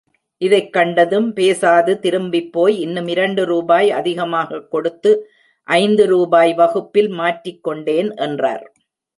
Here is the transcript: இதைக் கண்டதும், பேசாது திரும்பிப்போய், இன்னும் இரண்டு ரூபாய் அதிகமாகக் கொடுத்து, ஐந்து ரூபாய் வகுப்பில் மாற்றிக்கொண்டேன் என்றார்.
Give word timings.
இதைக் 0.37 0.73
கண்டதும், 0.73 1.33
பேசாது 1.33 1.99
திரும்பிப்போய், 1.99 2.79
இன்னும் 2.79 3.07
இரண்டு 3.07 3.45
ரூபாய் 3.45 3.91
அதிகமாகக் 3.91 4.71
கொடுத்து, 4.71 5.29
ஐந்து 5.63 6.07
ரூபாய் 6.07 6.53
வகுப்பில் 6.53 7.09
மாற்றிக்கொண்டேன் 7.09 8.15
என்றார். 8.15 8.71